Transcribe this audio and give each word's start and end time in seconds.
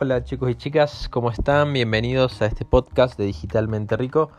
Hola 0.00 0.22
chicos 0.22 0.48
y 0.48 0.54
chicas, 0.54 1.08
¿cómo 1.10 1.28
están? 1.28 1.72
Bienvenidos 1.72 2.40
a 2.40 2.46
este 2.46 2.64
podcast 2.64 3.18
de 3.18 3.24
Digitalmente 3.24 3.96
Rico, 3.96 4.30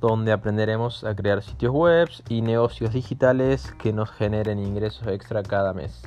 donde 0.00 0.32
aprenderemos 0.32 1.04
a 1.04 1.14
crear 1.14 1.42
sitios 1.42 1.70
web 1.70 2.08
y 2.30 2.40
negocios 2.40 2.94
digitales 2.94 3.72
que 3.72 3.92
nos 3.92 4.10
generen 4.10 4.58
ingresos 4.58 5.06
extra 5.08 5.42
cada 5.42 5.74
mes. 5.74 6.02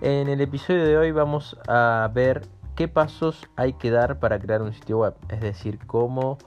En 0.00 0.28
el 0.28 0.40
episodio 0.40 0.84
de 0.84 0.96
hoy 0.96 1.10
vamos 1.10 1.58
a 1.66 2.08
ver 2.14 2.46
qué 2.76 2.86
pasos 2.86 3.48
hay 3.56 3.72
que 3.72 3.90
dar 3.90 4.20
para 4.20 4.38
crear 4.38 4.62
un 4.62 4.72
sitio 4.72 4.98
web, 4.98 5.14
es 5.28 5.40
decir, 5.40 5.80
cómo, 5.88 6.38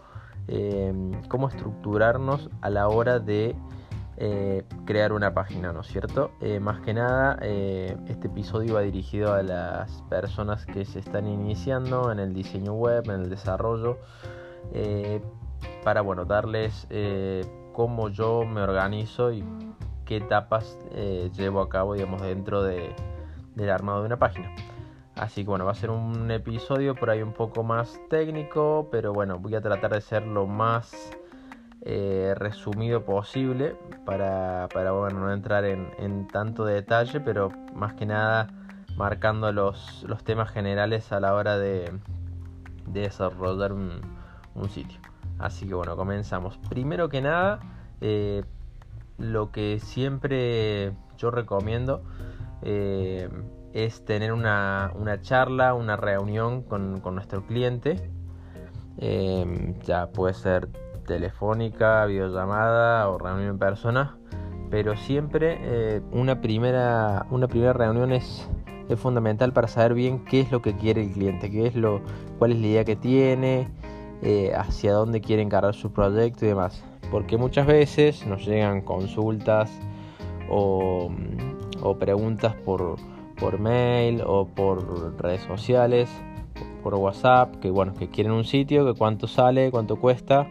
eh, 0.48 0.94
cómo 1.28 1.50
estructurarnos 1.50 2.50
a 2.62 2.70
la 2.70 2.88
hora 2.88 3.20
de 3.20 3.58
eh, 4.24 4.64
crear 4.86 5.14
una 5.14 5.34
página, 5.34 5.74
¿no 5.74 5.82
es 5.82 5.88
cierto? 5.88 6.30
Eh, 6.42 6.60
más 6.60 6.80
que 6.82 6.94
nada, 6.94 7.40
eh, 7.42 7.98
este 8.08 8.28
episodio 8.28 8.76
va 8.76 8.82
dirigido 8.82 9.34
a 9.34 9.42
las 9.42 10.04
personas 10.12 10.68
que 10.68 10.86
se 10.86 11.00
están 11.00 11.26
iniciando 11.26 12.12
en 12.12 12.20
el 12.20 12.32
diseño 12.32 12.74
web, 12.74 13.04
en 13.06 13.22
el 13.22 13.30
desarrollo, 13.32 13.98
para, 15.84 16.02
bueno, 16.02 16.26
darles 16.26 16.88
cómo 17.74 18.10
yo 18.10 18.46
me 18.46 18.62
organizo 18.62 19.32
y 19.32 19.44
qué 20.06 20.18
etapas 20.18 20.78
llevo 21.36 21.62
a 21.62 21.70
cabo, 21.70 21.96
digamos, 21.96 22.22
dentro 22.22 22.62
de, 22.62 22.94
del 23.56 23.72
armado 23.72 24.02
de 24.02 24.06
una 24.06 24.20
página. 24.20 24.54
Así 25.16 25.44
que 25.44 25.50
bueno, 25.50 25.66
va 25.66 25.72
a 25.72 25.76
ser 25.76 25.90
un 25.90 26.30
episodio 26.30 26.94
por 26.94 27.10
ahí 27.10 27.24
un 27.24 27.34
poco 27.34 27.64
más 27.64 28.00
técnico, 28.08 28.88
pero 28.92 29.14
bueno, 29.14 29.40
voy 29.40 29.56
a 29.56 29.62
tratar 29.62 29.94
de 29.94 30.02
ser 30.02 30.28
lo 30.28 30.46
más 30.46 31.12
eh, 31.84 32.36
resumido 32.36 33.04
posible 33.06 33.76
para, 34.06 34.68
bueno, 34.72 35.20
no 35.20 35.34
entrar 35.34 35.66
en, 35.66 36.28
tanto 36.28 36.64
detalle, 36.64 37.20
pero 37.22 37.50
más 37.74 37.96
que 37.96 38.06
nada 38.06 38.50
marcando 38.98 39.52
los, 39.52 40.06
los 40.08 40.24
temas 40.24 40.52
generales 40.52 41.12
a 41.12 41.20
la 41.20 41.34
hora 41.34 41.58
de, 41.58 41.92
desarrollar 42.86 43.74
un, 43.74 44.00
sitio. 44.70 45.00
Así 45.40 45.68
que 45.68 45.74
bueno, 45.74 45.96
comenzamos. 45.96 46.60
Primero 46.70 47.10
que 47.10 47.20
nada, 47.22 47.60
eh, 48.00 48.44
lo 49.18 49.52
que 49.52 49.80
siempre 49.80 50.92
yo 51.18 51.32
recomiendo 51.32 52.04
eh, 52.62 53.28
es 53.74 54.06
tener 54.06 54.34
una, 54.34 54.92
charla, 55.22 55.74
una 55.74 55.98
reunión 55.98 56.62
con, 56.62 57.00
con 57.00 57.16
nuestro 57.16 57.44
cliente. 57.48 58.12
ya 59.84 60.12
puede 60.12 60.36
ser 60.36 60.70
telefónica, 61.12 62.06
videollamada 62.06 63.10
o 63.10 63.18
reunión 63.18 63.50
en 63.50 63.60
persona, 63.60 64.16
pero 64.70 64.96
siempre 64.96 65.58
eh, 65.60 66.02
una, 66.14 66.40
primera, 66.40 67.26
una 67.30 67.50
primera 67.50 67.74
reunión 67.74 68.14
es, 68.14 68.48
es, 68.88 68.98
fundamental 68.98 69.52
para 69.52 69.68
saber 69.68 69.94
bien 69.94 70.24
qué 70.24 70.40
es 70.40 70.52
lo 70.54 70.62
que 70.62 70.74
quiere 70.74 71.04
el 71.04 71.12
cliente, 71.12 71.52
qué 71.52 71.68
es 71.68 71.76
lo, 71.76 72.02
cuál 72.40 72.54
es 72.54 72.60
la 72.60 72.68
idea 72.68 72.86
que 72.86 72.96
tiene, 72.96 73.68
eh, 74.22 74.54
hacia 74.56 74.94
dónde 74.94 75.20
quiere 75.20 75.42
encargar 75.42 75.76
su 75.76 75.92
proyecto 75.92 76.46
y 76.46 76.50
demás. 76.50 76.82
Porque 77.12 77.36
muchas 77.36 77.68
veces 77.68 78.26
nos 78.26 78.46
llegan 78.46 78.80
consultas 78.80 79.70
o, 80.50 81.12
o 81.84 81.98
preguntas 81.98 82.56
por, 82.64 82.96
por 83.38 83.60
mail 83.60 84.24
o 84.26 84.48
por 84.48 85.22
redes 85.22 85.42
sociales, 85.42 86.10
por 86.82 86.96
WhatsApp, 86.96 87.58
que 87.58 87.70
bueno, 87.70 87.94
que 87.96 88.08
quieren 88.08 88.32
un 88.32 88.46
sitio, 88.46 88.86
que 88.86 88.98
cuánto 88.98 89.28
sale, 89.28 89.72
cuánto 89.72 89.98
cuesta 89.98 90.48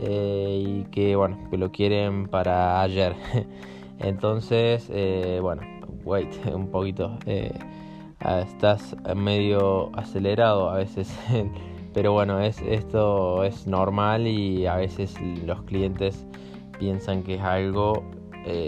eh, 0.00 0.62
y 0.66 0.84
que 0.90 1.16
bueno, 1.16 1.38
que 1.50 1.58
lo 1.58 1.70
quieren 1.70 2.26
para 2.28 2.82
ayer. 2.82 3.14
Entonces, 3.98 4.88
eh, 4.92 5.38
bueno, 5.40 5.62
wait 6.04 6.28
un 6.54 6.68
poquito. 6.68 7.18
Eh, 7.26 7.52
ah, 8.20 8.40
estás 8.40 8.96
medio 9.14 9.96
acelerado 9.96 10.70
a 10.70 10.76
veces. 10.76 11.16
Pero 11.94 12.12
bueno, 12.12 12.40
es, 12.40 12.60
esto 12.62 13.44
es 13.44 13.68
normal 13.68 14.26
y 14.26 14.66
a 14.66 14.76
veces 14.76 15.14
los 15.46 15.62
clientes 15.62 16.26
piensan 16.80 17.22
que 17.22 17.34
es 17.36 17.40
algo, 17.40 18.02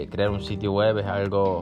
crear 0.09 0.29
un 0.29 0.41
sitio 0.41 0.71
web 0.71 0.97
es 0.99 1.05
algo 1.05 1.61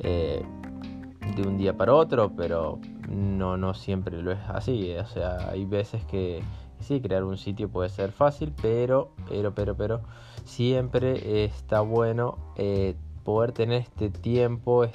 de 0.00 1.42
un 1.46 1.58
día 1.58 1.76
para 1.76 1.94
otro, 1.94 2.32
pero 2.36 2.80
no, 3.08 3.56
no 3.56 3.72
siempre 3.72 4.20
lo 4.20 4.32
es 4.32 4.40
así. 4.48 4.92
O 4.96 5.06
sea, 5.06 5.48
hay 5.50 5.64
veces 5.64 6.04
que 6.06 6.42
Sí, 6.80 7.00
crear 7.00 7.24
un 7.24 7.38
sitio 7.38 7.68
puede 7.68 7.88
ser 7.88 8.12
fácil, 8.12 8.52
pero, 8.60 9.10
pero, 9.28 9.54
pero, 9.54 9.76
pero, 9.76 10.00
siempre 10.44 11.44
está 11.44 11.80
bueno 11.80 12.38
eh, 12.56 12.94
poder 13.24 13.52
tener 13.52 13.82
este 13.82 14.10
tiempo 14.10 14.86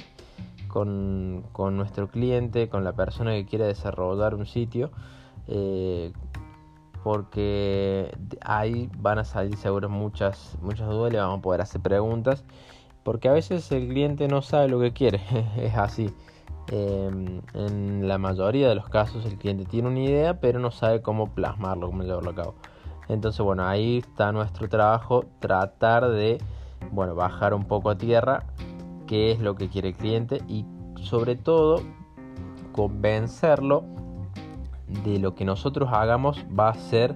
con, 0.68 1.44
nuestro 1.76 2.08
cliente, 2.08 2.70
con 2.70 2.84
la 2.84 2.94
persona 2.94 3.32
que 3.32 3.46
quiere 3.46 3.66
desarrollar 3.66 4.36
un 4.36 4.46
sitio. 4.46 4.90
Eh, 5.48 6.14
porque 7.04 8.16
ahí 8.42 8.90
van 9.00 9.20
a 9.20 9.24
salir 9.24 9.58
seguro 9.58 9.90
muchas, 9.90 10.58
muchas 10.62 10.88
dudas 10.88 11.12
le 11.12 11.20
vamos 11.20 11.40
a 11.40 11.42
poder 11.42 11.62
hacer 11.62 11.82
preguntas. 11.82 12.44
Porque 13.04 13.28
a 13.28 13.34
veces 13.34 13.72
el 13.72 13.88
cliente 13.88 14.28
no 14.28 14.42
sabe 14.42 14.68
lo 14.68 14.80
que 14.80 14.94
quiere, 14.94 15.22
es 15.58 15.76
así. 15.76 16.14
Em, 16.74 17.42
en 17.54 18.08
la 18.08 18.18
mayoría 18.18 18.70
de 18.70 18.76
los 18.76 18.88
casos 18.88 19.26
el 19.26 19.38
cliente 19.38 19.66
tiene 19.66 19.90
una 19.90 20.00
idea 20.00 20.40
pero 20.40 20.58
no 20.58 20.72
sabe 20.72 21.02
cómo 21.02 21.28
plasmarlo, 21.34 21.88
cómo 21.88 22.04
llevarlo 22.04 22.32
a 22.32 22.36
cabo. 22.36 22.56
Entonces, 23.10 23.42
bueno, 23.42 23.68
ahí 23.68 23.98
está 23.98 24.32
nuestro 24.32 24.70
trabajo, 24.70 25.26
tratar 25.40 26.10
de, 26.10 26.38
bueno, 26.92 27.14
bajar 27.14 27.54
un 27.54 27.66
poco 27.66 27.90
a 27.90 27.98
tierra 27.98 28.46
qué 29.06 29.32
es 29.32 29.40
lo 29.42 29.56
que 29.56 29.68
quiere 29.68 29.90
el 29.90 29.96
cliente 29.96 30.42
y 30.48 30.66
sobre 31.02 31.36
todo 31.36 31.82
convencerlo 32.72 33.84
de 35.04 35.20
lo 35.20 35.36
que 35.36 35.44
nosotros 35.44 35.90
hagamos 35.92 36.46
va 36.58 36.70
a 36.70 36.74
ser 36.76 37.14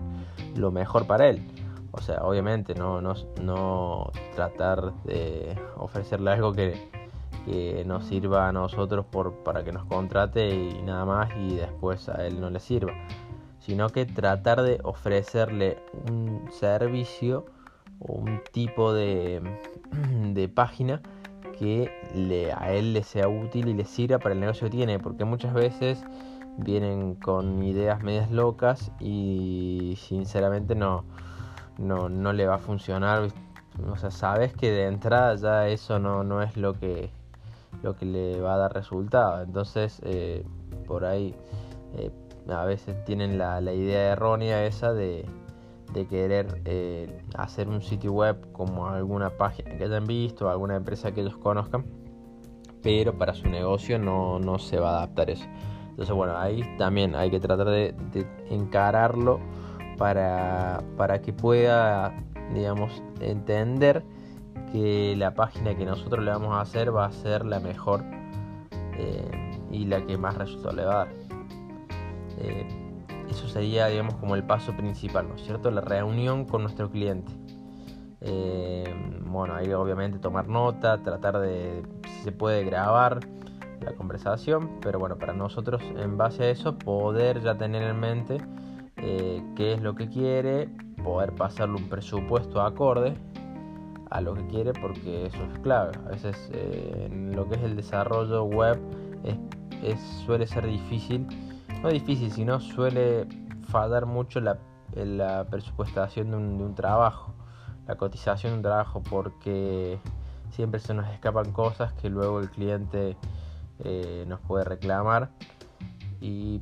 lo 0.57 0.69
mejor 0.71 1.07
para 1.07 1.29
él. 1.29 1.47
O 1.91 2.01
sea, 2.01 2.23
obviamente 2.23 2.75
no, 2.75 2.99
no, 2.99 3.13
no 3.41 4.11
tratar 4.35 4.93
de 5.05 5.57
ofrecerle 5.77 6.31
algo 6.31 6.51
que, 6.51 6.89
que 7.45 7.83
nos 7.85 8.05
sirva 8.05 8.49
a 8.49 8.51
nosotros 8.51 9.05
por, 9.05 9.43
para 9.43 9.63
que 9.63 9.71
nos 9.71 9.85
contrate 9.85 10.49
y 10.49 10.81
nada 10.81 11.05
más 11.05 11.29
y 11.37 11.55
después 11.55 12.09
a 12.09 12.25
él 12.25 12.41
no 12.41 12.49
le 12.49 12.59
sirva, 12.59 12.93
sino 13.59 13.89
que 13.89 14.05
tratar 14.05 14.61
de 14.61 14.79
ofrecerle 14.83 15.77
un 16.09 16.49
servicio 16.51 17.45
o 17.99 18.13
un 18.13 18.41
tipo 18.51 18.93
de, 18.93 19.41
de 20.33 20.49
página 20.49 21.01
que 21.57 21.89
le, 22.13 22.51
a 22.51 22.73
él 22.73 22.93
le 22.93 23.03
sea 23.03 23.27
útil 23.27 23.67
y 23.67 23.73
le 23.73 23.85
sirva 23.85 24.19
para 24.19 24.33
el 24.33 24.41
negocio 24.41 24.67
que 24.67 24.77
tiene, 24.77 24.99
porque 24.99 25.23
muchas 25.23 25.53
veces 25.53 26.03
vienen 26.57 27.15
con 27.15 27.63
ideas 27.63 28.01
medias 28.03 28.31
locas 28.31 28.91
y 28.99 29.95
sinceramente 29.97 30.75
no, 30.75 31.03
no, 31.77 32.09
no 32.09 32.33
le 32.33 32.45
va 32.45 32.55
a 32.55 32.59
funcionar. 32.59 33.29
O 33.89 33.97
sea, 33.97 34.11
sabes 34.11 34.53
que 34.53 34.71
de 34.71 34.87
entrada 34.87 35.35
ya 35.35 35.67
eso 35.67 35.99
no, 35.99 36.23
no 36.23 36.41
es 36.41 36.55
lo 36.55 36.73
que, 36.73 37.09
lo 37.85 37.95
que 37.95 38.05
le 38.05 38.41
va 38.41 38.55
a 38.55 38.57
dar 38.57 38.73
resultado. 38.73 39.43
Entonces, 39.43 40.01
eh, 40.03 40.43
por 40.87 41.05
ahí 41.05 41.35
eh, 41.93 42.11
a 42.49 42.65
veces 42.65 43.01
tienen 43.05 43.37
la, 43.37 43.61
idea 43.61 44.11
errónea 44.11 44.65
esa 44.65 44.91
de, 44.91 45.25
querer 46.09 46.61
eh, 46.65 47.21
hacer 47.37 47.69
un 47.69 47.81
sitio 47.81 48.11
web 48.11 48.51
como 48.51 48.87
alguna 48.87 49.29
página 49.29 49.77
que 49.77 49.85
hayan 49.85 50.05
visto, 50.05 50.49
alguna 50.49 50.75
empresa 50.75 51.13
que 51.13 51.21
ellos 51.21 51.37
conozcan, 51.37 51.85
pero 52.81 53.17
para 53.17 53.33
su 53.33 53.47
negocio 53.47 53.97
no, 53.97 54.59
se 54.59 54.77
va 54.77 54.89
a 54.89 54.97
adaptar 54.97 55.29
eso. 55.29 55.45
Entonces, 55.91 56.13
bueno, 56.13 56.37
ahí 56.37 56.63
también 56.77 57.15
hay 57.15 57.31
que 57.31 57.39
tratar 57.39 57.67
de, 57.69 57.95
encararlo 58.49 59.39
para, 59.97 60.83
para 60.97 61.21
que 61.21 61.31
pueda, 61.31 62.13
digamos, 62.53 63.01
entender 63.21 64.03
que 64.71 65.15
la 65.17 65.33
página 65.33 65.75
que 65.75 65.85
nosotros 65.85 66.23
le 66.23 66.31
vamos 66.31 66.53
a 66.53 66.61
hacer 66.61 66.95
va 66.95 67.05
a 67.05 67.11
ser 67.11 67.45
la 67.45 67.59
mejor 67.59 68.03
eh, 68.97 69.59
y 69.71 69.85
la 69.85 70.05
que 70.05 70.17
más 70.17 70.37
resultado 70.37 70.75
le 70.75 70.85
va 70.85 70.93
a 70.93 70.97
dar. 70.97 71.13
Eh, 72.39 72.67
eso 73.29 73.47
sería, 73.47 73.87
digamos, 73.87 74.15
como 74.15 74.35
el 74.35 74.43
paso 74.43 74.75
principal, 74.75 75.27
¿no 75.27 75.35
es 75.35 75.41
cierto? 75.41 75.71
La 75.71 75.81
reunión 75.81 76.45
con 76.45 76.61
nuestro 76.61 76.89
cliente. 76.89 77.31
Eh, 78.21 78.93
bueno, 79.25 79.55
ahí 79.55 79.71
obviamente 79.73 80.19
tomar 80.19 80.47
nota, 80.47 81.01
tratar 81.01 81.39
de, 81.39 81.83
si 82.07 82.23
se 82.23 82.31
puede 82.31 82.63
grabar 82.63 83.19
la 83.81 83.93
conversación, 83.93 84.79
pero 84.81 84.99
bueno, 84.99 85.17
para 85.17 85.33
nosotros 85.33 85.81
en 85.97 86.17
base 86.17 86.43
a 86.43 86.49
eso 86.49 86.77
poder 86.77 87.41
ya 87.41 87.57
tener 87.57 87.83
en 87.83 87.99
mente 87.99 88.37
qué 88.95 89.73
es 89.73 89.81
lo 89.81 89.93
que 89.93 90.09
quiere, 90.09 90.69
poder 91.03 91.33
pasarle 91.33 91.75
un 91.75 91.87
presupuesto 91.87 92.61
acorde 92.61 93.15
a 94.15 94.21
lo 94.21 94.33
que 94.33 94.47
quiere 94.47 94.73
porque 94.73 95.25
eso 95.25 95.43
es 95.43 95.59
clave. 95.59 95.91
A 96.05 96.09
veces 96.09 96.49
eh, 96.53 97.07
en 97.11 97.35
lo 97.35 97.47
que 97.49 97.55
es 97.55 97.63
el 97.63 97.75
desarrollo 97.75 98.43
web 98.45 98.79
suele 100.25 100.47
ser 100.47 100.65
difícil, 100.65 101.27
no 101.83 101.89
difícil, 101.89 102.31
sino 102.31 102.59
suele 102.59 103.27
fallar 103.69 104.05
mucho 104.05 104.39
la, 104.39 104.57
la 104.93 105.45
presupuestación 105.49 106.31
de 106.31 106.37
un, 106.37 106.75
trabajo, 106.75 107.33
la 107.87 107.95
cotización 107.95 108.53
de 108.53 108.57
un 108.57 108.63
trabajo, 108.63 109.03
porque 109.03 109.99
siempre 110.51 110.79
se 110.79 110.93
nos 110.93 111.07
escapan 111.09 111.51
cosas 111.51 111.93
que 111.93 112.09
luego 112.09 112.39
el 112.39 112.49
cliente 112.49 113.17
eh, 113.79 114.25
nos 114.27 114.39
puede 114.41 114.63
reclamar 114.63 115.31
y 116.21 116.61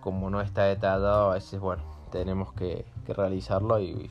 como 0.00 0.30
no 0.30 0.40
está 0.40 0.64
detallado, 0.64 1.30
a 1.30 1.34
veces, 1.34 1.60
bueno, 1.60 1.82
tenemos 2.10 2.52
que, 2.54 2.84
realizarlo 3.06 3.80
y, 3.80 4.10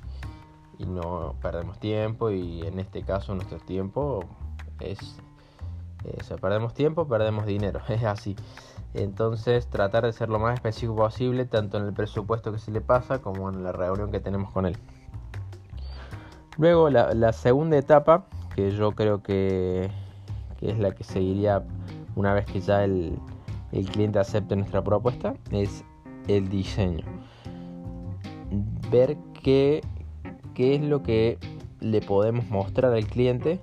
no 0.85 1.35
perdemos 1.41 1.79
tiempo 1.79 2.31
y 2.31 2.61
en 2.61 2.79
este 2.79 3.03
caso 3.03 3.35
nuestro 3.35 3.59
tiempo 3.59 4.25
es, 4.79 5.17
eso, 6.17 6.35
perdemos 6.37 6.73
tiempo, 6.73 7.07
perdemos 7.07 7.45
dinero, 7.45 7.81
es 7.89 8.03
así. 8.03 8.35
Entonces 8.93 9.67
tratar 9.67 10.05
de 10.05 10.11
ser 10.11 10.29
lo 10.29 10.39
más 10.39 10.55
específico 10.55 10.95
posible, 10.95 11.45
tanto 11.45 11.77
en 11.77 11.85
el 11.85 11.93
presupuesto 11.93 12.51
que 12.51 12.59
se 12.59 12.71
le 12.71 12.81
pasa 12.81 13.21
como 13.21 13.49
en 13.49 13.63
la 13.63 13.71
reunión 13.71 14.11
que 14.11 14.19
tenemos 14.19 14.51
con 14.51 14.65
él. 14.65 14.77
Luego 16.57 16.89
la, 16.89 17.33
segunda 17.33 17.77
etapa, 17.77 18.25
que 18.55 18.71
yo 18.71 18.91
creo 18.91 19.23
que, 19.23 19.89
es 20.59 20.77
la 20.77 20.91
que 20.91 21.03
seguiría 21.03 21.63
una 22.15 22.33
vez 22.33 22.45
que 22.45 22.59
ya 22.59 22.83
el, 22.83 23.17
cliente 23.93 24.19
acepte 24.19 24.55
nuestra 24.55 24.83
propuesta, 24.83 25.33
es 25.51 25.85
el 26.27 26.49
diseño. 26.49 27.05
Ver 28.91 29.17
qué, 29.41 29.81
qué 30.53 30.75
es 30.75 30.81
lo 30.81 31.03
que 31.03 31.37
le 31.79 32.01
podemos 32.01 32.49
mostrar 32.49 32.93
al 32.93 33.05
cliente 33.07 33.59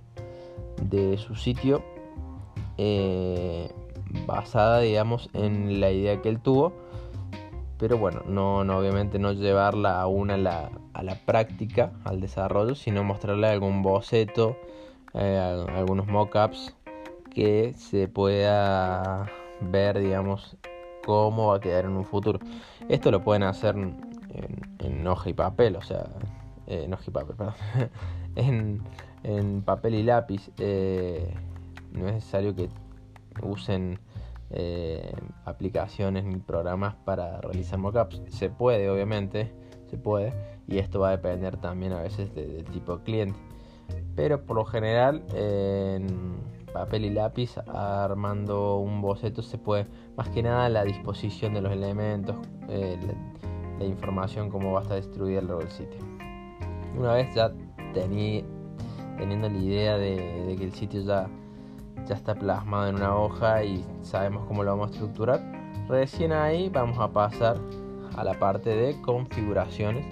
de 0.83 1.19
su 1.19 1.35
sitio 1.35 1.83
eh, 2.77 3.71
basada 4.27 4.81
digamos 4.81 5.29
en 5.33 5.81
la 5.81 5.91
idea 5.91 6.21
que 6.23 6.29
él 6.29 6.41
tuvo. 6.41 6.73
Pero 7.79 7.97
bueno 7.97 8.23
no, 8.27 8.65
no 8.65 8.79
obviamente 8.79 9.19
no 9.19 9.33
llevarla 9.33 10.01
aún 10.01 10.31
a 10.31 10.37
la, 10.37 10.71
a 10.95 11.03
la 11.03 11.15
práctica 11.15 11.93
al 12.05 12.21
desarrollo 12.21 12.75
sino 12.75 13.05
mostrarle 13.05 13.47
algún 13.47 13.83
boceto 13.83 14.57
eh, 15.15 15.65
algunos 15.75 16.07
mockups 16.09 16.75
que 17.33 17.73
se 17.77 18.09
pueda 18.09 19.31
ver 19.61 19.99
digamos 20.01 20.57
cómo 21.05 21.49
va 21.49 21.57
a 21.57 21.61
quedar 21.61 21.87
en 21.87 21.97
un 21.97 22.05
futuro. 22.05 22.39
Esto 22.89 23.11
lo 23.11 23.23
pueden 23.23 23.43
hacer 23.43 23.77
en, 23.77 25.07
hoja 25.07 25.31
y 25.31 25.33
papel 25.33 25.77
o 25.77 25.83
sea 25.83 26.05
en 26.69 26.93
hoja 26.93 27.05
y 27.07 27.11
papel 27.11 27.37
perdón 27.37 27.55
en, 28.37 28.83
en 29.25 29.63
papel 29.63 29.95
y 29.95 30.03
lápiz 30.03 30.51
eh, 30.59 31.35
no 31.93 32.07
es 32.09 32.15
necesario 32.15 32.55
que 32.55 32.69
usen 33.43 33.99
eh, 34.51 35.13
aplicaciones 35.45 36.25
ni 36.25 36.37
programas 36.37 36.95
para 37.05 37.41
realizar 37.41 37.79
mockups. 37.79 38.23
Se 38.29 38.49
puede, 38.49 38.89
obviamente, 38.89 39.53
se 39.91 39.99
puede, 39.99 40.33
y 40.67 40.79
esto 40.79 41.01
va 41.01 41.09
a 41.09 41.11
depender 41.13 41.59
también 41.59 41.93
a 41.93 42.01
veces 42.01 42.35
del 42.35 42.65
tipo 42.65 42.97
de 42.97 43.03
cliente. 43.05 43.39
Pero 44.17 44.45
por 44.45 44.57
lo 44.57 44.65
general, 44.65 45.23
en 45.35 46.07
papel 46.73 47.05
y 47.05 47.11
lápiz, 47.11 47.57
armando 47.69 48.79
un 48.79 49.01
boceto, 49.01 49.43
se 49.43 49.59
puede, 49.59 49.87
más 50.17 50.29
que 50.31 50.43
nada, 50.43 50.69
la 50.69 50.85
disposición 50.85 51.55
de 51.55 51.61
los 51.61 51.73
elementos, 51.73 52.37
eh, 52.69 52.99
la, 53.79 53.85
información, 53.85 54.51
cómo 54.51 54.73
va 54.73 54.81
a 54.81 54.83
estar 54.83 54.97
distribuida 54.97 55.39
el 55.41 55.71
sitio. 55.71 56.18
Una 56.97 57.15
vez 57.15 57.35
ya 57.35 57.53
teniendo 57.93 59.49
la 59.49 59.59
idea 59.59 59.99
de 59.99 60.55
que 60.59 60.65
el 60.65 60.73
sitio 60.73 61.03
ya 61.03 61.29
está 62.09 62.35
plasmado 62.35 62.89
en 62.89 62.97
una 62.97 63.17
hoja 63.17 63.65
y 63.65 63.85
sabemos 64.03 64.47
cómo 64.47 64.63
lo 64.63 64.71
vamos 64.71 64.91
a 64.91 64.93
estructurar. 64.93 65.41
Recién 65.89 66.33
ahí 66.33 66.69
vamos 66.69 66.99
a 66.99 67.09
pasar 67.13 67.59
a 68.17 68.25
la 68.25 68.39
parte 68.39 68.71
de 68.71 69.01
configuraciones 69.03 70.07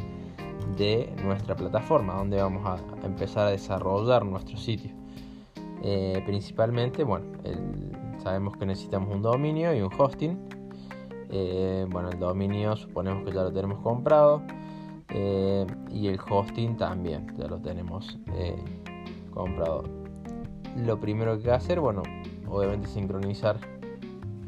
de 0.77 1.15
nuestra 1.23 1.55
plataforma, 1.57 2.15
donde 2.15 2.41
vamos 2.41 2.67
a 2.67 2.79
empezar 3.05 3.47
a 3.47 3.51
desarrollar 3.51 4.25
nuestro 4.25 4.57
sitio. 4.57 4.91
Eh, 5.83 6.23
principalmente, 6.27 7.05
bueno, 7.05 7.27
sabemos 8.23 8.57
que 8.57 8.67
necesitamos 8.67 9.15
un 9.15 9.23
dominio 9.23 9.75
y 9.75 9.81
un 9.81 9.91
hosting. 9.97 10.39
Eh, 11.31 11.87
bueno, 11.91 12.11
el 12.11 12.19
dominio 12.19 12.77
suponemos 12.77 13.25
que 13.25 13.33
ya 13.33 13.43
lo 13.43 13.53
tenemos 13.53 13.81
comprado 13.81 14.43
eh, 15.17 15.67
y 15.91 16.09
el 16.09 16.21
hosting 16.21 16.77
también 16.77 17.35
ya 17.39 17.49
lo 17.49 17.59
tenemos 17.59 18.19
comprado 19.33 19.85
lo 20.77 21.01
primero 21.01 21.41
que 21.41 21.51
hacer, 21.51 21.81
bueno, 21.81 22.03
obviamente 22.47 22.89
sincronizar 22.89 23.59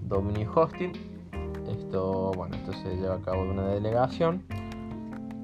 dominio 0.03 0.51
hosting. 0.55 0.93
Esto, 1.69 2.33
bueno, 2.37 2.57
esto 2.57 2.73
se 2.73 2.97
lleva 2.97 3.17
a 3.17 3.21
cabo 3.21 3.45
de 3.45 3.51
una 3.51 3.69
delegación. 3.69 4.45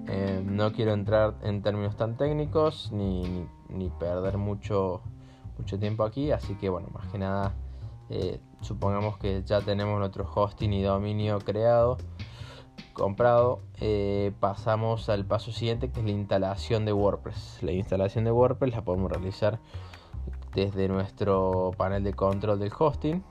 Eh, 0.09 0.43
no 0.45 0.73
quiero 0.73 0.93
entrar 0.93 1.37
en 1.43 1.63
términos 1.63 1.97
tan 1.97 2.17
técnicos 2.17 2.91
ni, 2.93 3.47
ni, 3.69 3.89
perder 3.89 4.37
mucho, 4.37 5.03
mucho 5.59 5.79
tiempo 5.79 6.05
aquí, 6.05 6.31
así 6.31 6.55
que 6.57 6.69
bueno, 6.69 6.89
más 6.93 7.11
que 7.11 7.19
nada, 7.19 7.55
eh, 8.11 8.41
supongamos 8.61 9.17
que 9.17 9.43
ya 9.45 9.63
tenemos 9.63 9.99
nuestro 9.99 10.31
hosting 10.33 10.73
y 10.75 10.83
dominio 10.83 11.39
creado, 11.39 11.97
comprado, 12.95 13.61
eh, 13.81 14.33
pasamos 14.41 15.11
al 15.11 15.27
paso 15.27 15.53
siguiente 15.53 15.91
que 15.91 16.01
es 16.01 16.07
la 16.07 16.13
instalación 16.13 16.87
de 16.87 16.95
WordPress. 16.95 17.63
La 17.63 17.73
instalación 17.73 18.25
de 18.25 18.33
WordPress 18.33 18.75
la 18.75 18.85
podemos 18.85 19.11
realizar 19.13 19.59
desde 20.55 20.89
nuestro 20.89 21.73
panel 21.77 22.03
de 22.03 22.15
control 22.15 22.59
del 22.59 22.73
hosting. 22.77 23.23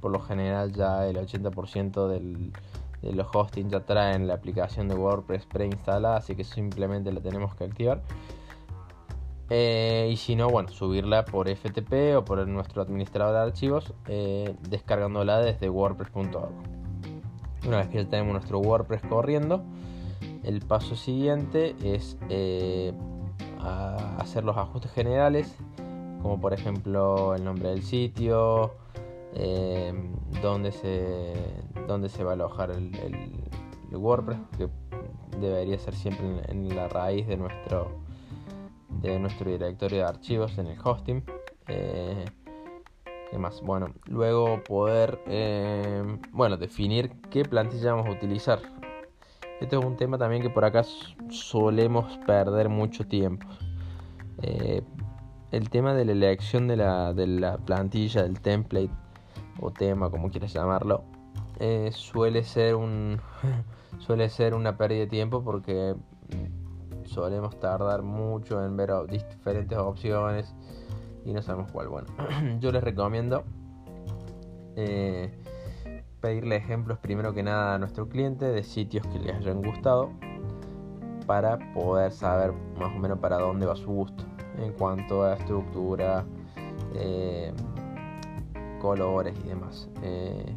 Por 0.00 0.12
lo 0.12 0.20
general 0.20 0.72
ya 0.72 1.06
el 1.06 1.16
80% 1.16 2.08
del, 2.08 2.52
de 3.02 3.12
los 3.12 3.26
hosting 3.34 3.68
ya 3.68 3.84
traen 3.84 4.26
la 4.26 4.34
aplicación 4.34 4.88
de 4.88 4.94
WordPress 4.94 5.46
preinstalada, 5.46 6.16
así 6.16 6.34
que 6.34 6.44
simplemente 6.44 7.12
la 7.12 7.20
tenemos 7.20 7.54
que 7.54 7.64
activar. 7.64 8.02
Eh, 9.50 10.10
y 10.12 10.16
si 10.16 10.36
no, 10.36 10.48
bueno, 10.48 10.68
subirla 10.68 11.24
por 11.24 11.48
FTP 11.48 12.16
o 12.16 12.24
por 12.24 12.46
nuestro 12.46 12.82
administrador 12.82 13.34
de 13.34 13.40
archivos, 13.40 13.94
eh, 14.06 14.54
descargándola 14.68 15.38
desde 15.40 15.70
wordpress.org. 15.70 16.77
Una 17.66 17.78
vez 17.78 17.88
que 17.88 18.02
ya 18.02 18.08
tenemos 18.08 18.32
nuestro 18.32 18.58
WordPress 18.60 19.02
corriendo, 19.02 19.62
el 20.44 20.60
paso 20.60 20.96
siguiente 20.96 21.74
es 21.82 22.16
eh, 22.28 22.92
hacer 24.18 24.44
los 24.44 24.56
ajustes 24.56 24.92
generales 24.92 25.54
como 26.22 26.40
por 26.40 26.52
ejemplo 26.52 27.34
el 27.34 27.44
nombre 27.44 27.70
del 27.70 27.82
sitio, 27.82 28.74
eh, 29.34 29.92
dónde, 30.42 30.72
se, 30.72 31.34
dónde 31.86 32.08
se 32.08 32.24
va 32.24 32.32
a 32.32 32.34
alojar 32.34 32.70
el, 32.70 32.92
WordPress, 33.90 34.38
que 34.58 34.68
debería 35.40 35.78
ser 35.78 35.94
siempre 35.94 36.42
en, 36.48 36.74
la 36.74 36.88
raíz 36.88 37.26
de 37.26 37.36
nuestro, 37.36 38.02
de 39.00 39.18
nuestro 39.18 39.50
directorio 39.50 39.98
de 39.98 40.04
archivos 40.04 40.58
en 40.58 40.66
el 40.66 40.78
hosting. 40.82 41.24
Eh, 41.68 42.24
¿Qué 43.30 43.38
más? 43.38 43.60
Bueno, 43.60 43.92
luego 44.06 44.62
poder 44.64 45.20
eh, 45.26 46.02
bueno, 46.32 46.56
definir 46.56 47.10
qué 47.30 47.44
plantilla 47.44 47.92
vamos 47.92 48.06
a 48.06 48.12
utilizar. 48.12 48.58
Este 49.60 49.76
es 49.76 49.84
un 49.84 49.96
tema 49.96 50.16
también 50.16 50.40
que 50.40 50.48
por 50.48 50.64
acá 50.64 50.82
solemos 51.28 52.16
perder 52.26 52.70
mucho 52.70 53.06
tiempo. 53.06 53.46
Eh, 54.40 54.82
el 55.50 55.68
tema 55.68 55.92
de 55.92 56.06
la 56.06 56.12
elección 56.12 56.68
de 56.68 56.76
la, 56.76 57.12
de 57.12 57.26
la 57.26 57.58
plantilla, 57.58 58.22
del 58.22 58.40
template 58.40 58.90
o 59.60 59.70
tema, 59.72 60.10
como 60.10 60.30
quieras 60.30 60.54
llamarlo, 60.54 61.04
eh, 61.60 61.90
suele 61.92 62.44
ser 62.44 62.76
un 62.76 63.20
suele 63.98 64.30
ser 64.30 64.54
una 64.54 64.78
pérdida 64.78 65.00
de 65.00 65.06
tiempo 65.08 65.44
porque 65.44 65.94
solemos 67.04 67.58
tardar 67.58 68.02
mucho 68.02 68.64
en 68.64 68.76
ver 68.76 68.90
diferentes 69.06 69.76
opciones 69.76 70.54
y 71.24 71.32
no 71.32 71.42
sabemos 71.42 71.70
cuál. 71.70 71.88
Bueno, 71.88 72.08
yo 72.60 72.72
les 72.72 72.82
recomiendo 72.82 73.44
eh, 74.76 75.30
pedirle 76.20 76.56
ejemplos 76.56 76.98
primero 76.98 77.32
que 77.32 77.42
nada 77.42 77.74
a 77.74 77.78
nuestro 77.78 78.08
cliente 78.08 78.44
de 78.46 78.62
sitios 78.62 79.06
que 79.06 79.18
les 79.18 79.34
hayan 79.34 79.62
gustado 79.62 80.10
para 81.26 81.58
poder 81.74 82.12
saber 82.12 82.52
más 82.78 82.94
o 82.94 82.98
menos 82.98 83.18
para 83.18 83.38
dónde 83.38 83.66
va 83.66 83.76
su 83.76 83.90
gusto 83.90 84.24
en 84.58 84.72
cuanto 84.72 85.24
a 85.24 85.34
estructura, 85.34 86.24
eh, 86.94 87.52
colores 88.80 89.34
y 89.44 89.48
demás. 89.48 89.88
Eh, 90.02 90.54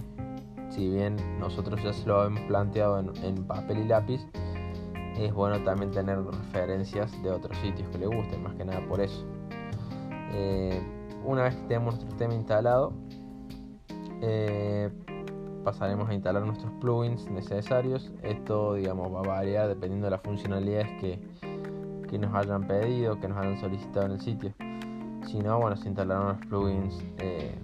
si 0.70 0.90
bien 0.90 1.18
nosotros 1.40 1.84
ya 1.84 1.94
se 1.94 2.08
lo 2.08 2.26
hemos 2.26 2.42
planteado 2.42 3.00
en, 3.00 3.46
papel 3.46 3.80
y 3.80 3.84
lápiz, 3.86 4.22
es 5.18 5.34
bueno 5.34 5.62
también 5.64 5.92
tener 5.92 6.24
referencias 6.24 7.12
de 7.22 7.32
otros 7.32 7.58
sitios 7.58 7.90
que 7.90 7.98
le 7.98 8.08
gusten, 8.08 8.42
más 8.42 8.56
que 8.56 8.66
nada 8.66 8.80
por 8.88 9.02
eso. 9.02 9.26
Eh, 10.34 10.82
una 11.24 11.44
vez 11.44 11.56
que 11.56 11.62
tenemos 11.64 11.96
nuestro 11.96 12.18
tema 12.18 12.34
instalado, 12.34 12.94
pasaremos 15.64 16.10
a 16.10 16.14
instalar 16.14 16.46
nuestros 16.46 16.72
plugins 16.80 17.30
necesarios. 17.30 18.12
Esto, 18.24 18.76
digamos, 18.76 19.14
va 19.14 19.20
a 19.20 19.28
variar 19.28 19.68
dependiendo 19.68 20.08
de 20.08 20.12
las 20.12 20.22
funcionalidades 20.22 20.90
que, 21.00 21.20
que 22.10 22.18
nos 22.18 22.34
hayan 22.34 22.68
pedido, 22.68 23.20
que 23.20 23.28
nos 23.28 23.38
hayan 23.38 23.60
solicitado 23.60 24.08
en 24.08 24.12
el 24.14 24.22
sitio. 24.22 24.54
Si 25.28 25.40
no, 25.40 25.60
bueno, 25.60 25.78
se 25.78 25.88
instalarán 25.88 26.40
los 26.40 26.48
plugins 26.48 27.04
eh, 27.20 27.56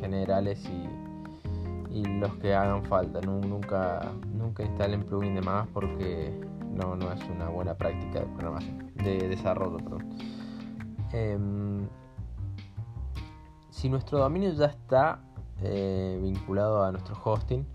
generales 0.00 0.60
y, 0.68 1.98
y, 1.98 2.04
los 2.04 2.34
que 2.36 2.54
hagan 2.54 2.84
falta. 2.84 3.20
nunca, 3.20 4.00
nunca 4.32 4.64
instalen 4.64 5.04
plugin 5.04 5.34
de 5.34 5.42
más 5.42 5.68
porque 5.68 6.32
no, 6.74 6.96
no 6.96 7.12
es 7.12 7.20
una 7.28 7.48
buena 7.48 7.74
práctica 7.74 8.20
de 8.20 8.26
programación, 8.26 8.90
de 8.96 9.28
desarrollo. 9.28 9.78
Em, 11.12 11.88
si 13.70 13.88
nuestro 13.88 14.18
dominio 14.18 14.52
ya 14.52 14.66
está 14.66 15.20
eh, 15.62 16.18
vinculado 16.22 16.84
a 16.84 16.92
nuestro 16.92 17.16
hosting 17.22 17.66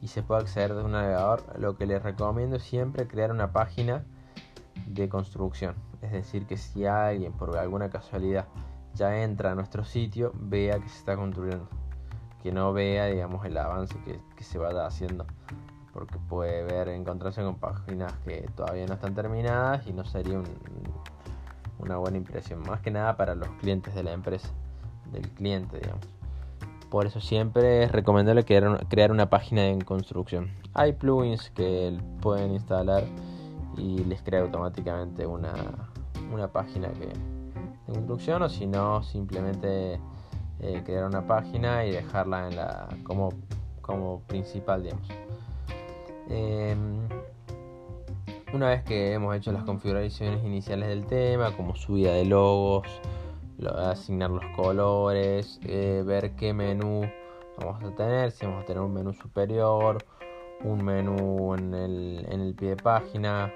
y 0.00 0.08
se 0.08 0.22
puede 0.22 0.42
acceder 0.42 0.74
de 0.74 0.82
un 0.84 0.92
navegador, 0.92 1.58
lo 1.58 1.76
que 1.76 1.86
les 1.86 2.02
recomiendo 2.02 2.56
es 2.56 2.62
siempre 2.62 3.06
crear 3.06 3.30
una 3.30 3.52
página 3.52 4.04
de 4.86 5.08
construcción. 5.08 5.74
Es 6.02 6.12
decir, 6.12 6.46
que 6.46 6.56
si 6.56 6.84
alguien 6.86 7.32
por 7.32 7.56
alguna 7.56 7.88
casualidad 7.88 8.46
ya 8.94 9.22
entra 9.22 9.52
a 9.52 9.54
nuestro 9.54 9.84
sitio, 9.84 10.32
vea 10.34 10.78
que 10.78 10.88
se 10.88 10.98
está 10.98 11.16
construyendo. 11.16 11.68
Que 12.42 12.52
no 12.52 12.72
vea, 12.72 13.06
digamos, 13.06 13.44
el 13.46 13.56
avance 13.56 13.96
que, 14.04 14.44
se 14.44 14.58
vaya 14.58 14.86
haciendo. 14.86 15.26
Porque 15.92 16.18
puede 16.28 16.64
ver, 16.64 16.88
encontrarse 16.88 17.42
con 17.42 17.56
páginas 17.56 18.12
que 18.24 18.46
todavía 18.54 18.86
no 18.86 18.94
están 18.94 19.14
terminadas 19.14 19.86
y 19.86 19.92
no 19.92 20.04
sería 20.04 20.42
una 21.84 21.96
buena 21.98 22.16
impresión. 22.16 22.60
Más 22.60 22.80
que 22.80 22.90
nada 22.90 23.16
para 23.16 23.34
los 23.34 23.48
clientes 23.60 23.94
de 23.94 24.02
la 24.02 24.12
empresa, 24.12 24.48
del 25.12 25.28
cliente, 25.30 25.78
digamos. 25.78 26.04
Por 26.90 27.06
eso 27.06 27.20
siempre 27.20 27.84
es 27.84 27.92
recomendable 27.92 28.44
crear 28.44 29.10
una 29.10 29.28
página 29.28 29.66
en 29.66 29.80
construcción. 29.80 30.50
Hay 30.74 30.92
plugins 30.92 31.50
que 31.50 31.98
pueden 32.20 32.52
instalar 32.52 33.04
y 33.76 34.04
les 34.04 34.22
crea 34.22 34.42
automáticamente 34.42 35.26
una, 35.26 35.54
una 36.32 36.48
página 36.48 36.88
que, 36.92 37.06
de 37.06 37.92
construcción 37.92 38.42
o 38.42 38.48
si 38.48 38.66
no 38.66 39.02
simplemente 39.02 40.00
eh, 40.60 40.82
crear 40.84 41.04
una 41.04 41.26
página 41.26 41.84
y 41.84 41.92
dejarla 41.92 42.48
en 42.48 42.56
la 42.56 42.88
como, 43.02 43.30
como 43.80 44.20
principal 44.20 44.82
digamos 44.82 45.08
em, 46.28 47.08
una 48.54 48.68
vez 48.68 48.84
que 48.84 49.12
hemos 49.12 49.34
hecho 49.34 49.50
las 49.50 49.64
configuraciones 49.64 50.44
iniciales 50.44 50.88
del 50.88 51.04
tema 51.06 51.56
como 51.56 51.74
subida 51.74 52.12
de 52.12 52.24
logos 52.24 52.86
asignar 53.90 54.30
los 54.30 54.44
colores 54.54 55.58
eh, 55.64 56.04
ver 56.06 56.36
qué 56.36 56.52
menú 56.52 57.02
vamos 57.58 57.82
a 57.82 57.90
tener 57.96 58.30
si 58.30 58.46
vamos 58.46 58.62
a 58.62 58.66
tener 58.66 58.80
un 58.80 58.94
menú 58.94 59.12
superior 59.12 59.98
un 60.62 60.84
menú 60.84 61.54
en 61.54 61.74
el, 61.74 62.26
en 62.30 62.40
el 62.40 62.54
pie 62.54 62.70
de 62.70 62.76
página 62.76 63.52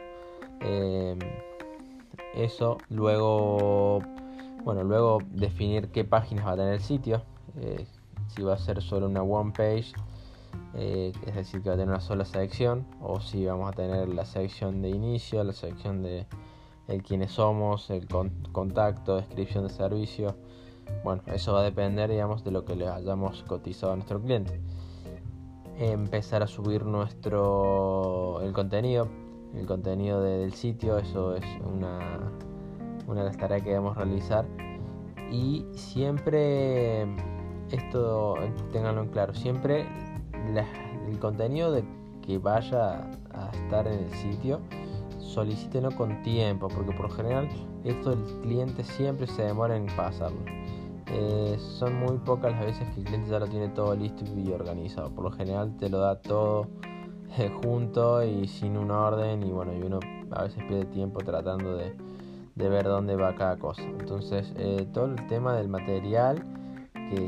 em, 0.61 1.19
eso 2.35 2.79
luego 2.91 4.01
bueno 4.65 4.83
luego 4.83 5.19
definir 5.31 5.93
qué 5.93 6.05
páginas 6.05 6.45
va 6.45 6.53
a 6.53 6.57
tener 6.57 6.75
el 6.75 6.83
sitio 6.83 7.23
eh, 7.61 7.87
si 8.27 8.43
va 8.43 8.55
a 8.55 8.59
ser 8.59 8.83
solo 8.83 9.07
una 9.07 9.23
one 9.23 9.53
page 9.53 9.93
eh, 10.75 11.13
es 11.27 11.35
decir 11.35 11.63
que 11.63 11.71
va 11.71 11.75
a 11.75 11.79
tener 11.79 11.91
una 11.91 12.01
sola 12.01 12.25
sección 12.25 12.87
o 13.01 13.21
si 13.21 13.45
vamos 13.45 13.69
a 13.69 13.73
tener 13.73 14.09
la 14.09 14.25
sección 14.25 14.83
de 14.83 14.91
inicio 14.91 15.43
la 15.45 15.53
sección 15.53 16.03
de 16.03 16.27
el 16.87 17.03
quiénes 17.03 17.33
somos 17.33 17.91
el 17.91 18.07
contacto 18.53 19.17
descripción 19.17 19.65
de 19.67 19.71
servicio 19.71 20.37
bueno 21.05 21.23
eso 21.27 21.53
va 21.53 21.61
a 21.61 21.65
depender 21.65 22.11
digamos 22.11 22.45
de 22.45 22.51
lo 22.51 22.65
que 22.65 22.77
le 22.77 22.89
hayamos 22.89 23.43
cotizado 23.45 23.93
a 23.93 23.97
nuestro 23.97 24.21
cliente 24.21 24.61
empezar 25.79 26.43
a 26.43 26.47
subir 26.47 26.85
nuestro 26.85 28.41
el 28.43 28.53
contenido 28.53 29.09
el 29.55 29.67
contenido 29.67 30.21
del 30.21 30.53
sitio, 30.53 30.99
eso 30.99 31.35
es 31.35 31.45
una, 31.65 32.33
una 33.07 33.21
de 33.21 33.27
las 33.27 33.37
tareas 33.37 33.63
que 33.63 33.71
debemos 33.71 33.97
realizar. 33.97 34.47
Y 35.31 35.67
siempre, 35.73 37.03
esto 37.71 38.37
tenganlo 38.73 39.03
en 39.03 39.09
claro, 39.09 39.35
siempre 39.35 39.87
el 40.57 41.19
contenido 41.19 41.73
de 41.73 41.85
que 42.23 42.39
vaya 42.39 43.11
a 43.33 43.51
estar 43.53 43.87
en 43.87 44.05
el 44.05 44.11
sitio, 44.15 44.61
solicítenlo 45.19 45.91
con 45.97 46.23
tiempo, 46.23 46.69
porque 46.69 46.93
por 46.93 47.09
lo 47.09 47.11
general 47.11 47.49
esto 47.85 48.13
el 48.13 48.23
cliente 48.43 48.85
siempre 48.85 49.27
se 49.27 49.43
demora 49.43 49.77
en 49.77 49.87
pasarlo. 49.97 50.41
Eh, 51.11 51.57
son 51.59 51.95
muy 51.95 52.19
pocas 52.19 52.53
las 52.53 52.67
veces 52.67 52.87
que 52.91 53.01
el 53.01 53.07
cliente 53.07 53.31
ya 53.31 53.39
lo 53.39 53.47
tiene 53.47 53.69
todo 53.69 53.95
listo 53.95 54.25
y 54.37 54.51
organizado. 54.51 55.11
Por 55.11 55.25
lo 55.25 55.31
general 55.31 55.77
te 55.79 55.89
lo 55.89 55.99
da 55.99 56.21
todo 56.21 56.67
junto 57.63 58.25
y 58.25 58.49
sin 58.49 58.77
un 58.77 58.91
orden 58.91 59.43
y 59.43 59.51
bueno, 59.51 59.75
y 59.75 59.83
uno 59.83 60.01
a 60.31 60.45
veces 60.45 60.63
pierde 60.65 60.87
tiempo 60.87 61.21
tratando 61.21 61.77
de, 61.77 61.95
ver 62.57 62.85
dónde 62.85 63.17
va 63.17 63.35
cada 63.35 63.57
cosa. 63.57 63.83
Entonces, 63.83 64.53
eh, 64.57 64.87
todo 64.93 65.07
el 65.07 65.27
tema 65.29 65.55
del 65.55 65.69
material 65.69 66.43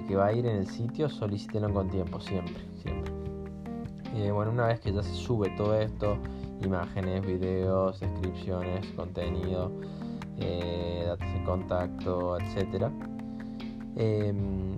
que, 0.07 0.17
va 0.17 0.27
a 0.27 0.33
ir 0.33 0.45
en 0.47 0.57
el 0.57 0.67
sitio, 0.67 1.09
solicítenlo 1.09 1.73
con 1.73 1.89
tiempo, 1.89 2.21
siempre, 2.21 2.63
bueno, 4.33 4.51
una 4.51 4.67
vez 4.67 4.81
que 4.81 4.93
ya 4.93 5.03
se 5.03 5.15
sube 5.15 5.51
todo 5.51 5.79
esto, 5.79 6.17
imágenes, 6.63 7.25
videos, 7.25 8.01
descripciones, 8.01 8.87
contenido, 8.97 9.71
eh, 10.39 11.05
datos 11.07 11.33
de 11.33 11.45
contacto, 11.45 12.39
etcétera, 12.39 12.91
em, 13.97 14.77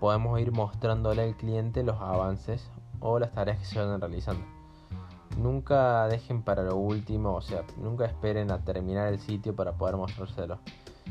podemos 0.00 0.40
ir 0.40 0.52
mostrándole 0.52 1.22
al 1.22 1.36
cliente 1.36 1.82
los 1.82 2.00
avances 2.00 2.70
o 3.00 3.18
las 3.18 3.32
tareas 3.32 3.58
que 3.58 3.64
se 3.64 3.78
vayan 3.78 4.00
realizando. 4.00 4.44
Nunca 5.38 6.08
dejen 6.08 6.42
para 6.42 6.62
lo 6.62 6.76
último, 6.76 7.34
o 7.34 7.42
sea, 7.42 7.62
nunca 7.76 8.06
esperen 8.06 8.50
a 8.50 8.64
terminar 8.64 9.08
el 9.08 9.18
sitio 9.18 9.54
para 9.54 9.72
poder 9.72 9.96
mostrárselo. 9.96 10.58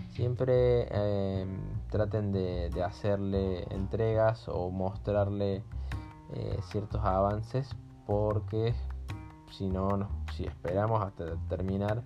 Siempre 0.09 0.87
em, 0.91 1.59
traten 1.91 2.31
de, 2.31 2.71
hacerle 2.83 3.63
entregas 3.69 4.47
o 4.47 4.71
mostrarle 4.71 5.61
eh, 6.33 6.59
ciertos 6.71 7.03
avances 7.03 7.75
porque 8.07 8.73
si 9.51 9.69
no, 9.69 10.07
si 10.35 10.45
esperamos 10.45 11.03
hasta 11.03 11.35
terminar, 11.49 12.03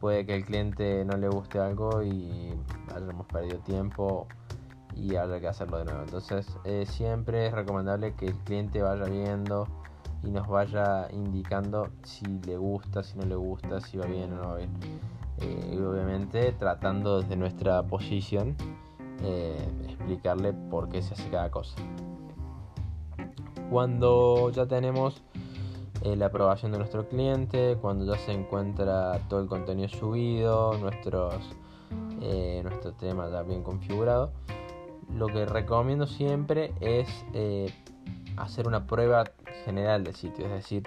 puede 0.00 0.24
que 0.24 0.36
el 0.36 0.44
cliente 0.44 1.04
no 1.04 1.16
le 1.16 1.28
guste 1.28 1.58
algo 1.58 2.02
y 2.02 2.54
hayamos 2.94 3.26
perdido 3.26 3.58
tiempo 3.58 4.26
y 4.94 5.16
habrá 5.16 5.40
que 5.40 5.48
hacerlo 5.48 5.78
de 5.78 5.84
nuevo. 5.86 6.02
Entonces 6.02 6.46
eh, 6.64 6.86
siempre 6.86 7.46
es 7.46 7.52
recomendable 7.52 8.14
que 8.14 8.26
el 8.26 8.36
cliente 8.38 8.82
vaya 8.82 9.04
viendo 9.04 9.66
y 10.22 10.30
nos 10.30 10.48
vaya 10.48 11.08
indicando 11.12 11.90
si 12.02 12.26
le 12.26 12.56
gusta, 12.56 13.02
si 13.02 13.18
no 13.18 13.24
le 13.24 13.36
gusta, 13.36 13.80
si 13.80 13.98
va 13.98 14.06
bien 14.06 14.32
o 14.32 14.36
no 14.36 14.48
va 14.50 14.56
bien. 14.56 14.70
Eh, 15.38 15.74
y 15.74 15.78
obviamente 15.80 16.52
tratando 16.52 17.20
desde 17.20 17.36
nuestra 17.36 17.82
posición 17.82 18.56
explicarle 19.86 20.54
por 20.54 20.88
qué 20.88 21.02
se 21.02 21.12
hace 21.12 21.28
cada 21.28 21.50
cosa. 21.50 21.76
Cuando 23.70 24.50
ya 24.50 24.66
tenemos 24.66 25.22
la 26.02 26.26
aprobación 26.26 26.72
de 26.72 26.78
nuestro 26.78 27.08
cliente, 27.08 27.76
cuando 27.80 28.04
ya 28.04 28.18
se 28.18 28.32
encuentra 28.32 29.20
todo 29.28 29.40
el 29.40 29.46
contenido 29.46 29.88
subido, 29.88 30.76
nuestros, 30.78 31.34
nuestro 32.62 32.92
tema 32.92 33.28
ya 33.30 33.42
bien 33.42 33.62
configurado, 33.62 34.32
lo 35.16 35.26
que 35.26 35.44
recomiendo 35.46 36.06
siempre 36.06 36.72
es 36.80 37.08
eh, 37.32 37.72
hacer 38.36 38.66
una 38.66 38.86
prueba 38.86 39.24
general 39.64 40.04
del 40.04 40.14
sitio, 40.14 40.46
es 40.46 40.52
decir, 40.52 40.84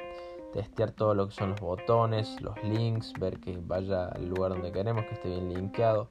testear 0.54 0.92
todo 0.92 1.14
lo 1.14 1.28
que 1.28 1.34
son 1.34 1.52
los 1.52 1.62
botones, 1.62 2.40
los 2.42 2.62
links, 2.64 3.14
ver 3.20 3.40
que 3.40 3.58
vaya 3.58 4.06
al 4.06 4.30
lugar 4.30 4.52
donde 4.52 4.72
queremos, 4.72 5.06
que 5.06 5.16
esté 5.16 5.30
bien 5.30 5.54
linkeado, 5.54 6.10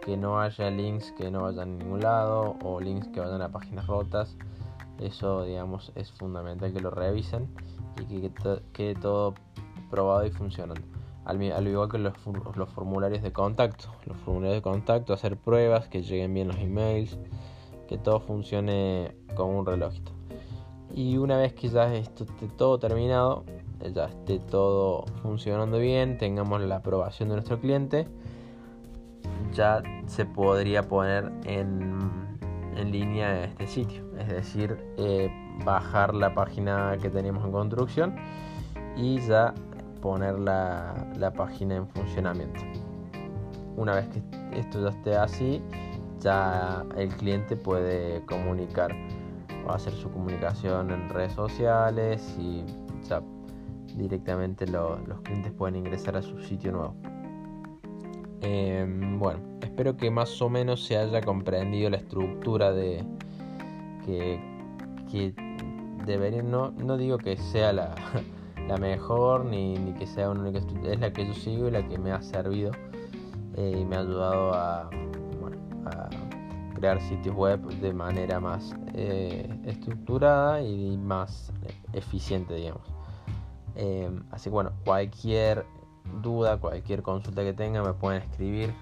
que 0.00 0.16
no 0.16 0.40
haya 0.40 0.70
links 0.70 1.12
que 1.12 1.30
no 1.30 1.42
vayan 1.42 1.60
a 1.60 1.84
ningún 1.84 2.00
lado 2.00 2.56
o 2.64 2.80
links 2.80 3.08
que 3.08 3.20
vayan 3.20 3.42
a 3.42 3.50
páginas 3.50 3.86
rotas. 3.86 4.36
Eso, 4.98 5.44
digamos, 5.44 5.92
es 5.94 6.12
fundamental 6.12 6.72
que 6.72 6.80
lo 6.80 6.90
revisen 6.90 7.48
y 8.08 8.20
que 8.20 8.30
quede 8.72 8.94
todo 8.94 9.34
probado 9.90 10.24
y 10.26 10.30
funcionando 10.30 10.82
al, 11.24 11.68
igual 11.68 11.88
que 11.88 11.98
los, 11.98 12.14
formularios 12.74 13.22
de 13.22 13.32
contacto. 13.32 13.88
Los 14.06 14.16
formularios 14.18 14.58
de 14.58 14.62
contacto, 14.62 15.12
hacer 15.12 15.36
pruebas, 15.36 15.88
que 15.88 16.02
lleguen 16.02 16.34
bien 16.34 16.48
los 16.48 16.58
emails, 16.58 17.18
que 17.88 17.98
todo 17.98 18.20
funcione 18.20 19.14
como 19.34 19.58
un 19.58 19.66
relojito. 19.66 20.12
Y 20.94 21.16
una 21.16 21.36
vez 21.36 21.54
que 21.54 21.68
ya 21.68 21.92
esté 21.94 22.26
todo 22.56 22.78
terminado, 22.78 23.44
ya 23.94 24.06
esté 24.06 24.38
todo 24.38 25.06
funcionando 25.22 25.78
bien, 25.78 26.18
tengamos 26.18 26.60
la 26.60 26.76
aprobación 26.76 27.28
de 27.30 27.36
nuestro 27.36 27.60
cliente, 27.60 28.08
ya 29.54 29.82
se 30.06 30.26
podría 30.26 30.82
poner 30.88 31.32
en, 31.44 31.98
en 32.76 32.92
línea 32.92 33.44
este 33.44 33.66
sitio. 33.66 34.04
Es 34.22 34.28
decir, 34.28 34.78
eh, 34.98 35.28
bajar 35.64 36.14
la 36.14 36.32
página 36.32 36.96
que 37.02 37.10
teníamos 37.10 37.44
en 37.44 37.50
construcción 37.50 38.14
y 38.96 39.18
ya 39.18 39.52
poner 40.00 40.38
la, 40.38 41.32
página 41.36 41.76
en 41.76 41.88
funcionamiento. 41.88 42.60
Una 43.76 43.96
vez 43.96 44.08
que 44.08 44.22
esto 44.56 44.80
ya 44.80 44.90
esté 44.90 45.16
así, 45.16 45.60
ya 46.20 46.84
el 46.96 47.08
cliente 47.08 47.56
puede 47.56 48.24
comunicar 48.26 48.94
o 49.66 49.72
hacer 49.72 49.92
su 49.92 50.08
comunicación 50.10 50.92
en 50.92 51.08
redes 51.08 51.32
sociales 51.32 52.36
y 52.38 52.64
ya 53.08 53.22
directamente 53.96 54.68
los 54.68 55.20
clientes 55.22 55.52
pueden 55.52 55.76
ingresar 55.76 56.16
a 56.16 56.22
su 56.22 56.38
sitio 56.42 56.70
nuevo. 56.70 56.94
Em, 58.40 59.18
bueno, 59.18 59.40
espero 59.62 59.96
que 59.96 60.10
más 60.12 60.40
o 60.40 60.48
menos 60.48 60.84
se 60.84 60.96
haya 60.96 61.20
comprendido 61.22 61.90
la 61.90 61.96
estructura 61.96 62.72
de 62.72 63.04
que, 64.04 64.40
que 65.10 65.34
debería, 66.04 66.42
no, 66.42 66.70
no 66.72 66.96
digo 66.96 67.18
que 67.18 67.36
sea 67.36 67.72
la, 67.72 67.94
la 68.68 68.76
mejor 68.76 69.44
ni, 69.44 69.76
que 69.98 70.06
sea 70.06 70.30
una 70.30 70.42
única 70.42 70.60
es 70.84 71.00
la 71.00 71.12
que 71.12 71.26
yo 71.26 71.34
sigo 71.34 71.68
y 71.68 71.70
la 71.70 71.86
que 71.86 71.98
me 71.98 72.12
ha 72.12 72.22
servido 72.22 72.72
eh, 73.56 73.76
y 73.80 73.84
me 73.84 73.96
ha 73.96 74.00
ayudado 74.00 74.52
a, 74.54 74.90
crear 76.74 77.00
sitios 77.00 77.36
web 77.36 77.60
de 77.80 77.92
manera 77.92 78.40
más 78.40 78.74
eh, 78.94 79.48
estructurada 79.66 80.62
y 80.62 80.96
más 80.96 81.52
eficiente, 81.92 82.54
digamos. 82.54 82.82
Em, 83.76 84.24
así 84.32 84.44
que 84.44 84.54
bueno, 84.54 84.72
cualquier 84.84 85.64
duda, 86.22 86.58
cualquier 86.58 87.02
consulta 87.02 87.44
que 87.44 87.52
tenga 87.52 87.84
me 87.84 87.92
pueden 87.92 88.22
escribir, 88.22 88.74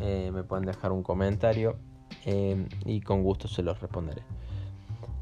eh, 0.00 0.30
me 0.32 0.42
pueden 0.42 0.64
dejar 0.64 0.90
un 0.90 1.02
comentario 1.02 1.76
em, 2.24 2.68
y 2.84 3.00
con 3.00 3.22
gusto 3.22 3.48
se 3.48 3.62
los 3.62 3.80
responderé. 3.80 4.22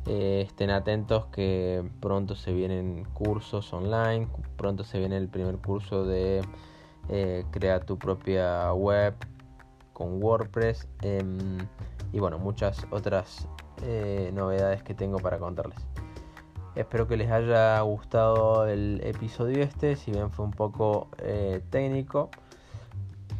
Eh, 0.06 0.44
estén 0.46 0.70
atentos 0.70 1.26
que 1.26 1.88
pronto 2.00 2.34
se 2.34 2.52
vienen 2.52 3.04
cursos 3.12 3.72
online, 3.72 4.28
pronto 4.56 4.84
se 4.84 4.98
viene 4.98 5.16
el 5.16 5.28
primer 5.28 5.58
curso 5.58 6.04
de 6.04 6.42
eh, 7.08 7.44
crear 7.50 7.84
tu 7.84 7.98
propia 7.98 8.72
web 8.72 9.14
con 9.92 10.22
WordPress 10.22 10.88
em, 11.02 11.58
y 12.12 12.18
bueno, 12.18 12.38
muchas 12.38 12.86
otras 12.90 13.46
novedades 14.34 14.82
que 14.82 14.92
tengo 14.92 15.18
para 15.20 15.38
contarles. 15.38 15.78
Espero 16.76 17.08
que 17.08 17.16
les 17.16 17.30
haya 17.30 17.80
gustado 17.80 18.68
el 18.68 19.00
episodio 19.02 19.62
este, 19.62 19.96
si 19.96 20.12
bien 20.12 20.30
fue 20.30 20.44
un 20.44 20.52
poco 20.52 21.08
eh, 21.18 21.62
técnico, 21.68 22.30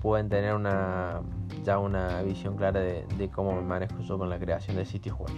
pueden 0.02 0.28
tener 0.28 0.54
una 0.54 1.20
ya 1.62 1.78
una 1.78 2.22
visión 2.22 2.56
clara 2.56 2.80
de, 2.80 3.30
cómo 3.34 3.54
me 3.54 3.62
manejo 3.62 3.98
yo 4.00 4.18
con 4.18 4.28
la 4.28 4.38
creación 4.38 4.76
de 4.76 4.84
sitios 4.84 5.18
web. 5.18 5.30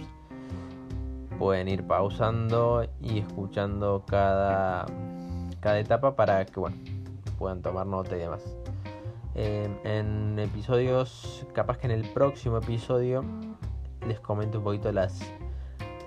Pueden 1.37 1.67
ir 1.67 1.85
pausando 1.85 2.85
y 3.01 3.19
escuchando 3.19 4.03
cada, 4.07 4.85
cada 5.59 5.79
etapa 5.79 6.15
para 6.15 6.45
que 6.45 6.59
bueno, 6.59 6.77
puedan 7.37 7.61
tomar 7.61 7.85
nota 7.87 8.15
y 8.15 8.19
demás. 8.19 8.57
Em, 9.35 9.75
en 9.83 10.37
episodios, 10.37 11.45
capaz 11.53 11.77
que 11.77 11.87
en 11.87 11.91
el 11.91 12.07
próximo 12.09 12.57
episodio 12.57 13.23
les 14.07 14.19
comento 14.19 14.59
un 14.59 14.63
poquito 14.63 14.91
las 14.91 15.19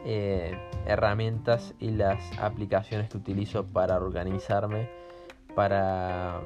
eh, 0.04 0.56
herramientas 0.86 1.74
y 1.80 1.90
las 1.90 2.20
aplicaciones 2.38 3.08
que 3.08 3.16
utilizo 3.16 3.66
para 3.66 3.96
organizarme, 3.96 4.88
para, 5.56 6.40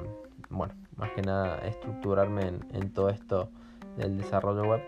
bueno, 0.49 0.73
más 0.95 1.11
que 1.11 1.21
nada 1.21 1.59
estructurarme 1.59 2.53
en, 2.73 2.91
todo 2.91 3.09
esto 3.09 3.51
del 3.97 4.17
desarrollo 4.17 4.63
web, 4.63 4.81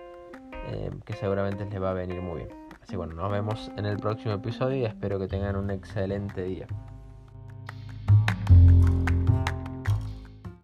eh, 0.67 0.91
que 1.05 1.13
seguramente 1.13 1.65
les 1.65 1.81
va 1.81 1.91
a 1.91 1.93
venir 1.93 2.21
muy 2.21 2.43
bien. 2.43 2.49
Así 2.81 2.95
bueno, 2.95 3.13
nos 3.13 3.31
vemos 3.31 3.71
en 3.77 3.85
el 3.85 3.97
próximo 3.97 4.33
episodio 4.35 4.77
y 4.77 4.85
espero 4.85 5.19
que 5.19 5.27
tengan 5.27 5.55
un 5.55 5.71
excelente 5.71 6.43
día. 6.43 6.67